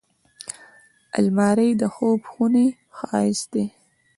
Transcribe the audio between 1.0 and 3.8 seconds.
الماري د خوب خونې ښايست دی